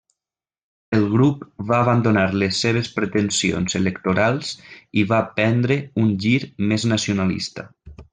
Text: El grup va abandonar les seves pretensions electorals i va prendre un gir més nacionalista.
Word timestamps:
El 0.99 1.03
grup 1.09 1.43
va 1.71 1.75
abandonar 1.83 2.23
les 2.43 2.61
seves 2.65 2.89
pretensions 2.95 3.77
electorals 3.83 4.55
i 5.03 5.07
va 5.15 5.19
prendre 5.37 5.77
un 6.05 6.09
gir 6.25 6.33
més 6.73 6.87
nacionalista. 6.95 7.67